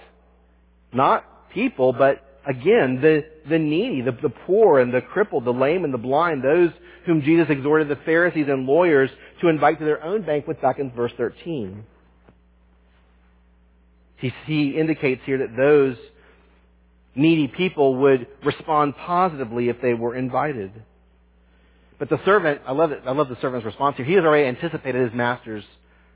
[0.93, 5.83] not people, but again, the, the needy, the, the poor and the crippled, the lame
[5.83, 6.71] and the blind, those
[7.05, 9.09] whom Jesus exhorted the Pharisees and lawyers
[9.41, 11.83] to invite to their own banquet back in verse 13.
[14.17, 15.95] He, he indicates here that those
[17.15, 20.71] needy people would respond positively if they were invited.
[21.99, 24.05] But the servant, I love it, I love the servant's response here.
[24.05, 25.63] He has already anticipated his master's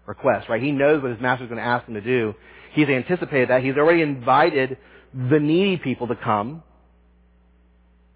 [0.05, 0.61] request, right?
[0.61, 2.35] He knows what his master's going to ask him to do.
[2.73, 3.63] He's anticipated that.
[3.63, 4.77] He's already invited
[5.13, 6.63] the needy people to come.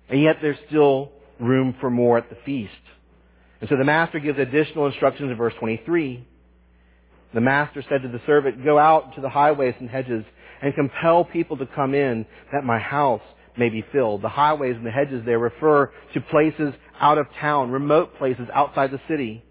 [0.10, 2.72] And yet there's still room for more at the feast.
[3.62, 6.26] And so the master gives additional instructions in verse 23.
[7.34, 10.24] The master said to the servant, Go out to the highways and hedges
[10.62, 13.22] and compel people to come in that my house
[13.58, 14.22] may be filled.
[14.22, 18.92] The highways and the hedges there refer to places out of town, remote places outside
[18.92, 19.44] the city.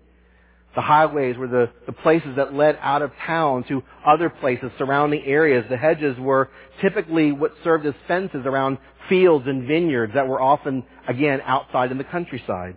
[0.75, 5.25] The highways were the, the places that led out of town to other places, surrounding
[5.25, 5.65] areas.
[5.71, 6.51] The hedges were
[6.83, 11.99] typically what served as fences around fields and vineyards that were often, again, outside in
[11.99, 12.75] the countryside.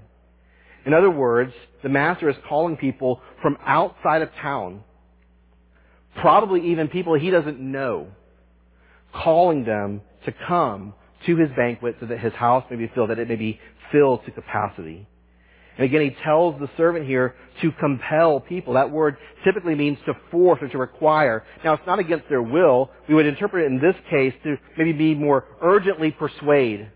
[0.86, 4.84] In other words, the master is calling people from outside of town,
[6.22, 8.10] probably even people he doesn't know,
[9.14, 10.94] calling them to come
[11.26, 13.60] to his banquet so that his house may be filled, that it may be
[13.92, 15.08] filled to capacity.
[15.78, 18.74] And again, he tells the servant here to compel people.
[18.74, 21.44] That word typically means to force or to require.
[21.63, 22.90] Now, it's not against their will.
[23.08, 26.90] We would interpret it in this case to maybe be more urgently persuade,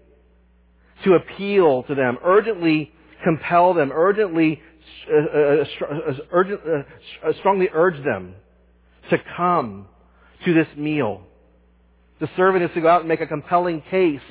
[1.04, 2.92] to appeal to them, urgently
[3.24, 4.60] compel them, urgently,
[5.12, 8.34] uh, uh, uh urgent, uh, uh, strongly urge them
[9.12, 9.88] to come
[10.46, 11.22] to this meal.
[12.20, 14.22] The servant is to go out and make a compelling case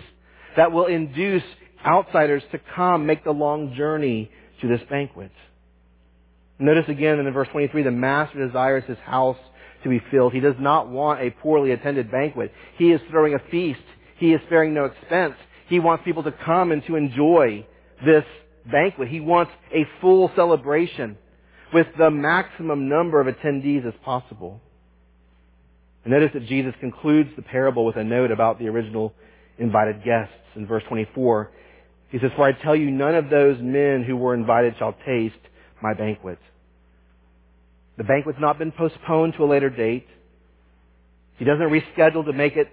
[0.57, 1.43] that will induce
[1.85, 5.31] outsiders to come make the long journey to this banquet.
[6.59, 9.39] Notice again in verse 23, the master desires his house
[9.83, 10.33] to be filled.
[10.33, 12.53] He does not want a poorly attended banquet.
[12.77, 13.81] He is throwing a feast.
[14.19, 15.35] He is sparing no expense.
[15.69, 17.67] He wants people to come and to enjoy
[18.05, 18.25] this
[18.71, 19.09] banquet.
[19.09, 21.17] He wants a full celebration
[21.73, 24.61] with the maximum number of attendees as possible.
[26.05, 29.15] And notice that Jesus concludes the parable with a note about the original
[29.59, 31.51] invited guests in verse 24.
[32.11, 35.37] He says, For I tell you, none of those men who were invited shall taste
[35.83, 36.39] my banquet.
[37.97, 40.07] The banquet's not been postponed to a later date.
[41.39, 42.69] He doesn't reschedule to make it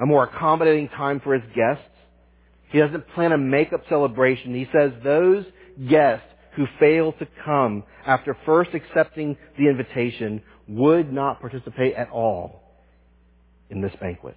[0.00, 1.84] a more accommodating time for his guests.
[2.70, 4.54] He doesn't plan a makeup celebration.
[4.54, 5.44] He says those
[5.88, 6.26] guests
[6.56, 12.62] who fail to come after first accepting the invitation would not participate at all
[13.70, 14.36] in this banquet.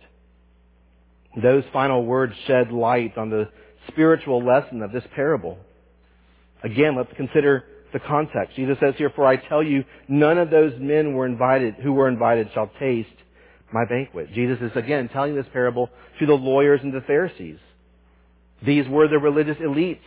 [1.41, 3.50] Those final words shed light on the
[3.88, 5.57] spiritual lesson of this parable.
[6.63, 7.63] Again, let's consider
[7.93, 8.55] the context.
[8.55, 12.07] Jesus says here, For I tell you, none of those men were invited, who were
[12.07, 13.09] invited shall taste
[13.71, 14.33] my banquet.
[14.33, 17.57] Jesus is again telling this parable to the lawyers and the Pharisees.
[18.65, 19.99] These were the religious elites.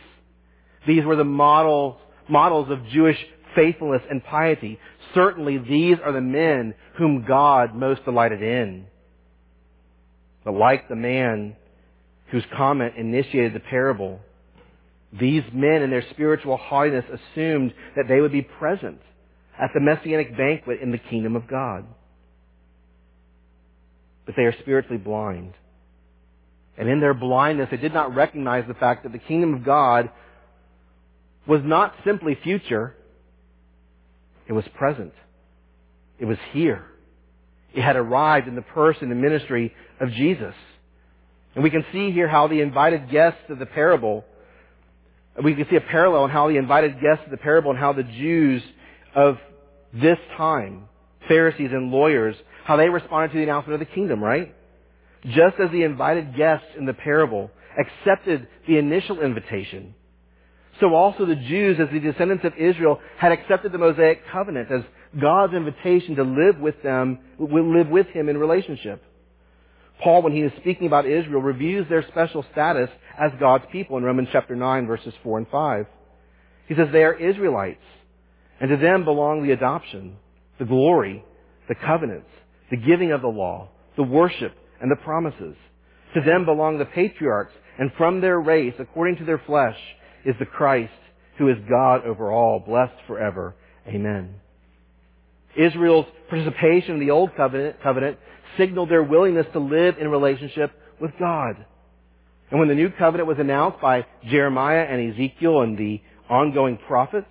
[0.87, 3.17] These were the models, models of Jewish
[3.55, 4.79] faithfulness and piety.
[5.13, 8.85] Certainly these are the men whom God most delighted in.
[10.43, 11.55] But like the man
[12.31, 14.19] whose comment initiated the parable,
[15.17, 18.99] these men in their spiritual haughtiness assumed that they would be present
[19.59, 21.85] at the messianic banquet in the kingdom of God.
[24.25, 25.53] But they are spiritually blind.
[26.77, 30.09] And in their blindness, they did not recognize the fact that the kingdom of God
[31.47, 32.95] was not simply future,
[34.47, 35.13] it was present.
[36.19, 36.85] It was here.
[37.73, 40.53] It had arrived in the person and ministry of Jesus.
[41.59, 44.23] And we can see here how the invited guests of the parable,
[45.43, 47.91] we can see a parallel in how the invited guests of the parable and how
[47.91, 48.63] the Jews
[49.13, 49.35] of
[49.93, 50.87] this time,
[51.27, 54.55] Pharisees and lawyers, how they responded to the announcement of the kingdom, right?
[55.25, 59.95] Just as the invited guests in the parable accepted the initial invitation,
[60.79, 64.83] so also the Jews, as the descendants of Israel, had accepted the Mosaic covenant as
[65.19, 69.03] God's invitation to live with them, live with Him in relationship.
[70.01, 72.89] Paul, when he is speaking about Israel, reviews their special status
[73.19, 75.85] as God's people in Romans chapter 9 verses 4 and 5.
[76.67, 77.83] He says they are Israelites,
[78.61, 80.17] and to them belong the adoption,
[80.57, 81.23] the glory,
[81.67, 82.29] the covenants,
[82.71, 85.55] the giving of the law, the worship, and the promises.
[86.13, 89.77] To them belong the patriarchs, and from their race, according to their flesh,
[90.25, 90.91] is the Christ
[91.37, 93.55] who is God over all, blessed forever.
[93.87, 94.35] Amen.
[95.57, 98.17] Israel's participation in the Old Covenant, covenant
[98.57, 101.65] signaled their willingness to live in relationship with God.
[102.51, 107.27] And when the New Covenant was announced by Jeremiah and Ezekiel and the ongoing prophets,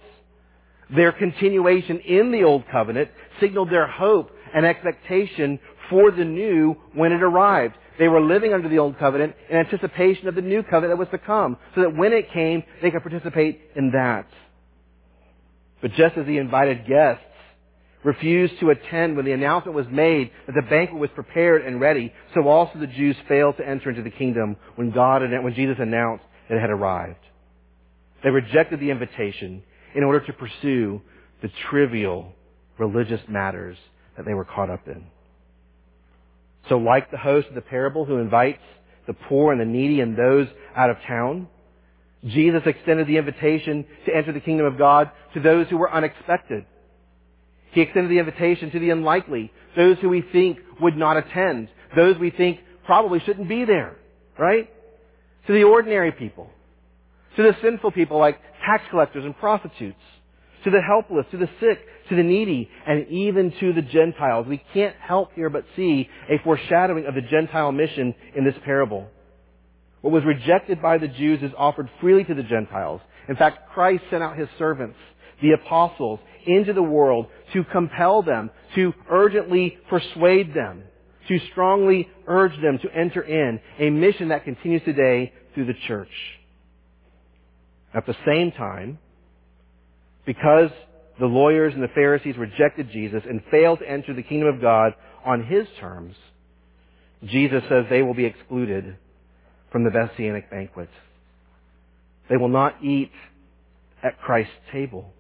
[0.95, 5.59] their continuation in the Old Covenant signaled their hope and expectation
[5.91, 7.75] for the new when it arrived.
[7.99, 11.09] They were living under the Old Covenant in anticipation of the New Covenant that was
[11.11, 14.27] to come, so that when it came, they could participate in that.
[15.83, 17.25] But just as the invited guests
[18.05, 22.13] refused to attend when the announcement was made that the banquet was prepared and ready,
[22.35, 26.25] so also the Jews failed to enter into the kingdom when God when Jesus announced
[26.49, 27.19] that it had arrived.
[28.23, 29.63] They rejected the invitation
[29.95, 31.01] in order to pursue
[31.43, 32.33] the trivial
[32.79, 33.77] religious matters
[34.17, 35.05] that they were caught up in.
[36.69, 38.63] So like the host of the parable who invites
[39.07, 41.49] the poor and the needy and those out of town,
[42.25, 46.67] Jesus extended the invitation to enter the kingdom of God to those who were unexpected.
[47.73, 52.19] He extended the invitation to the unlikely, those who we think would not attend, those
[52.19, 53.97] we think probably shouldn't be there,
[54.39, 54.71] right?
[55.47, 56.51] To the ordinary people,
[57.37, 60.01] to the sinful people like tax collectors and prostitutes,
[60.65, 64.47] to the helpless, to the sick, to the needy, and even to the Gentiles.
[64.47, 69.09] We can't help here but see a foreshadowing of the Gentile mission in this parable.
[70.01, 73.01] What was rejected by the Jews is offered freely to the Gentiles.
[73.29, 74.97] In fact, Christ sent out his servants,
[75.43, 80.83] the apostles, into the world to compel them, to urgently persuade them,
[81.29, 86.09] to strongly urge them to enter in a mission that continues today through the church.
[87.95, 88.99] At the same time,
[90.27, 90.71] because
[91.19, 94.95] the lawyers and the Pharisees rejected Jesus and failed to enter the kingdom of God
[95.25, 96.15] on his terms,
[97.25, 98.97] Jesus says they will be excluded
[99.73, 100.89] from the Messianic banquet.
[102.29, 103.11] They will not eat
[104.03, 105.13] at Christ's table.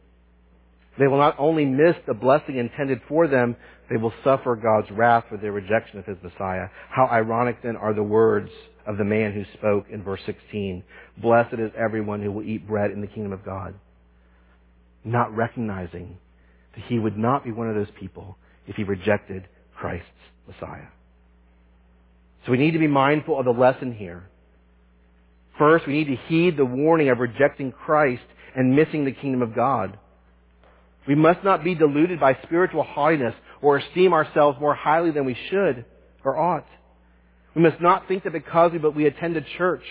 [0.99, 3.57] They will not only miss the blessing intended for them,
[3.88, 6.68] they will suffer God's wrath for their rejection of His Messiah.
[6.90, 8.51] How ironic then are the words
[8.86, 10.82] of the man who spoke in verse 16.
[11.18, 13.74] Blessed is everyone who will eat bread in the kingdom of God
[15.05, 16.18] not recognizing
[16.74, 18.36] that he would not be one of those people
[18.66, 20.07] if he rejected Christ's
[20.46, 20.88] Messiah.
[22.44, 24.28] So we need to be mindful of the lesson here.
[25.59, 28.22] First, we need to heed the warning of rejecting Christ
[28.55, 29.99] and missing the kingdom of God.
[31.09, 35.36] We must not be deluded by spiritual haughtiness or esteem ourselves more highly than we
[35.48, 35.86] should
[36.22, 36.66] or ought.
[37.56, 39.82] We must not think that because we, but we attend a church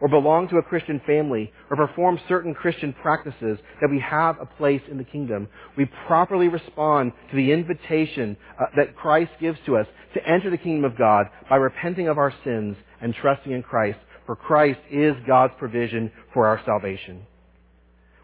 [0.00, 4.46] or belong to a Christian family or perform certain Christian practices that we have a
[4.46, 5.48] place in the kingdom.
[5.76, 10.58] We properly respond to the invitation uh, that Christ gives to us to enter the
[10.58, 15.14] kingdom of God by repenting of our sins and trusting in Christ, for Christ is
[15.26, 17.26] God's provision for our salvation.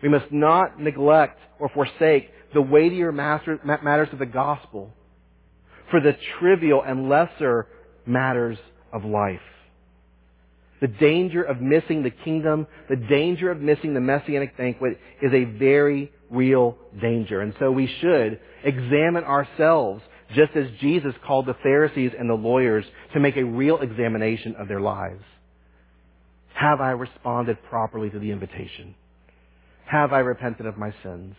[0.03, 4.93] We must not neglect or forsake the weightier matters of the gospel
[5.91, 7.67] for the trivial and lesser
[8.07, 8.59] matters
[8.93, 9.41] of life.
[10.81, 15.45] The danger of missing the kingdom, the danger of missing the messianic banquet is a
[15.45, 17.43] very real danger.
[17.43, 20.03] And so we should examine ourselves
[20.35, 24.69] just as Jesus called the Pharisees and the lawyers to make a real examination of
[24.69, 25.23] their lives.
[26.55, 28.95] Have I responded properly to the invitation?
[29.91, 31.35] Have I repented of my sins?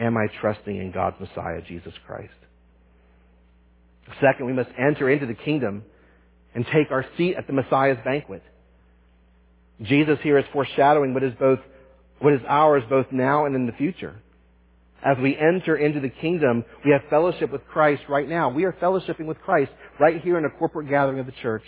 [0.00, 2.32] Am I trusting in God's Messiah, Jesus Christ?
[4.20, 5.84] Second, we must enter into the kingdom
[6.56, 8.42] and take our seat at the Messiah's banquet.
[9.82, 11.60] Jesus here is foreshadowing what is both,
[12.18, 14.16] what is ours both now and in the future.
[15.04, 18.50] As we enter into the kingdom, we have fellowship with Christ right now.
[18.50, 19.70] We are fellowshipping with Christ
[20.00, 21.62] right here in a corporate gathering of the church.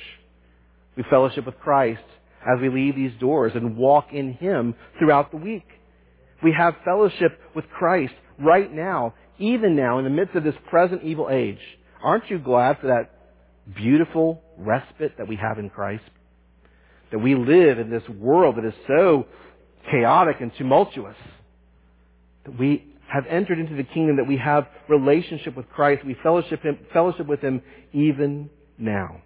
[0.96, 2.02] We fellowship with Christ
[2.42, 5.66] as we leave these doors and walk in Him throughout the week.
[6.42, 11.02] We have fellowship with Christ right now, even now, in the midst of this present
[11.02, 11.58] evil age.
[12.02, 13.10] Aren't you glad for that
[13.74, 16.04] beautiful respite that we have in Christ?
[17.10, 19.26] That we live in this world that is so
[19.90, 21.16] chaotic and tumultuous.
[22.44, 26.04] That we have entered into the kingdom, that we have relationship with Christ.
[26.04, 27.62] We fellowship, him, fellowship with Him
[27.92, 29.20] even now.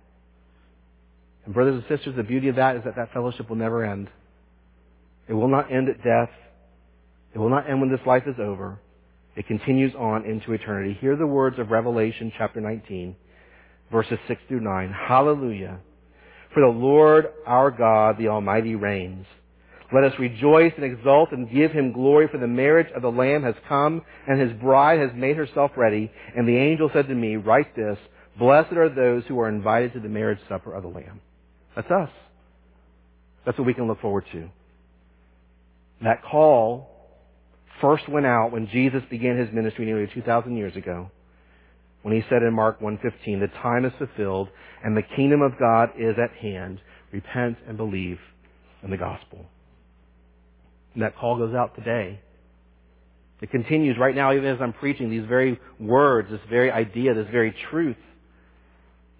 [1.44, 4.08] And brothers and sisters, the beauty of that is that that fellowship will never end.
[5.28, 6.30] It will not end at death.
[7.34, 8.78] It will not end when this life is over.
[9.36, 10.96] It continues on into eternity.
[11.00, 13.16] Hear the words of Revelation chapter 19,
[13.90, 14.94] verses 6 through 9.
[15.08, 15.80] Hallelujah.
[16.52, 19.26] For the Lord our God, the Almighty, reigns.
[19.92, 23.42] Let us rejoice and exult and give him glory, for the marriage of the Lamb
[23.42, 26.12] has come, and his bride has made herself ready.
[26.36, 27.98] And the angel said to me, Write this,
[28.38, 31.20] Blessed are those who are invited to the marriage supper of the Lamb.
[31.74, 32.10] That's us.
[33.44, 34.48] That's what we can look forward to.
[36.02, 36.93] That call
[37.80, 41.10] first went out when Jesus began his ministry nearly 2,000 years ago.
[42.02, 44.48] When he said in Mark 1.15, the time is fulfilled
[44.82, 46.80] and the kingdom of God is at hand.
[47.12, 48.18] Repent and believe
[48.82, 49.46] in the gospel.
[50.92, 52.20] And that call goes out today.
[53.40, 57.26] It continues right now, even as I'm preaching, these very words, this very idea, this
[57.30, 57.96] very truth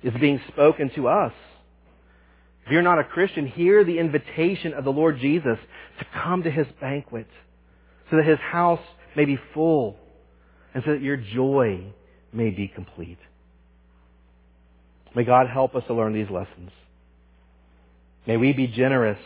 [0.02, 1.32] is being spoken to us.
[2.64, 5.58] If you're not a Christian, hear the invitation of the Lord Jesus
[5.98, 7.26] to come to his banquet
[8.14, 8.80] so that his house
[9.16, 9.96] may be full
[10.72, 11.84] and so that your joy
[12.32, 13.18] may be complete.
[15.16, 16.70] May God help us to learn these lessons.
[18.24, 19.18] May we be generous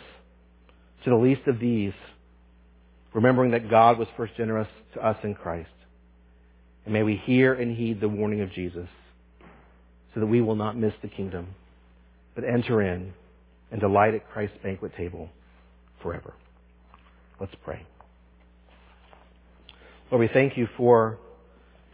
[1.04, 1.92] to the least of these,
[3.12, 5.68] remembering that God was first generous to us in Christ.
[6.86, 8.88] And may we hear and heed the warning of Jesus
[10.14, 11.48] so that we will not miss the kingdom,
[12.34, 13.12] but enter in
[13.70, 15.28] and delight at Christ's banquet table
[16.00, 16.32] forever.
[17.38, 17.84] Let's pray.
[20.10, 21.18] Lord, we thank you for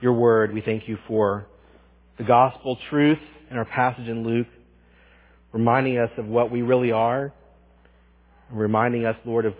[0.00, 0.54] your word.
[0.54, 1.46] We thank you for
[2.16, 3.18] the gospel truth
[3.50, 4.46] in our passage in Luke,
[5.52, 7.32] reminding us of what we really are,
[8.48, 9.54] and reminding us, Lord, of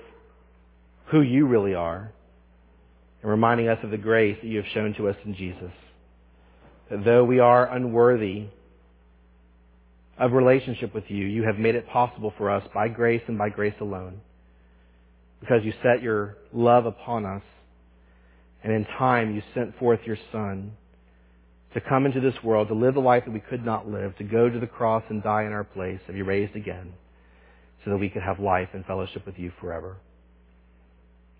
[1.06, 2.12] who you really are,
[3.22, 5.72] and reminding us of the grace that you have shown to us in Jesus.
[6.90, 8.44] That though we are unworthy
[10.16, 13.48] of relationship with you, you have made it possible for us by grace and by
[13.48, 14.20] grace alone.
[15.40, 17.42] Because you set your love upon us
[18.64, 20.72] and in time, you sent forth your Son
[21.74, 24.24] to come into this world, to live the life that we could not live, to
[24.24, 26.94] go to the cross and die in our place, and be raised again,
[27.84, 29.96] so that we could have life and fellowship with you forever.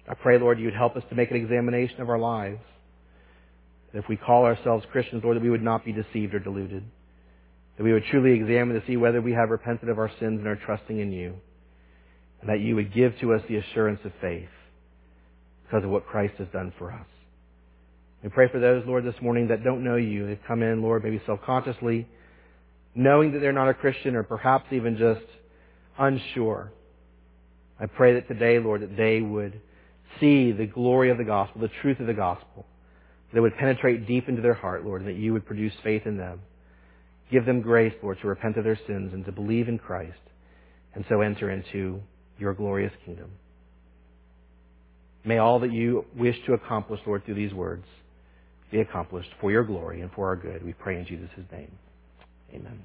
[0.07, 2.61] I pray, Lord, you'd help us to make an examination of our lives.
[3.95, 6.83] If we call ourselves Christians, Lord, that we would not be deceived or deluded.
[7.79, 10.47] That we would truly examine to see whether we have repented of our sins and
[10.47, 11.37] are trusting in you.
[12.41, 14.49] And that you would give to us the assurance of faith
[15.63, 17.07] because of what Christ has done for us.
[18.25, 20.27] We pray for those, Lord, this morning that don't know you.
[20.27, 22.09] They've come in, Lord, maybe self-consciously,
[22.95, 25.27] knowing that they're not a Christian or perhaps even just
[25.99, 26.73] unsure.
[27.79, 29.61] I pray that today, Lord, that they would
[30.21, 32.65] see the glory of the gospel, the truth of the gospel.
[33.31, 36.07] That it would penetrate deep into their heart, Lord, and that you would produce faith
[36.07, 36.41] in them.
[37.31, 40.21] Give them grace, Lord, to repent of their sins and to believe in Christ,
[40.95, 42.01] and so enter into
[42.39, 43.33] your glorious kingdom.
[45.27, 47.85] May all that you wish to accomplish, Lord, through these words
[48.71, 50.65] be accomplished for your glory and for our good.
[50.65, 51.71] We pray in Jesus' name.
[52.53, 52.85] Amen.